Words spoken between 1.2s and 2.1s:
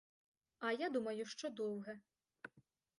що довге.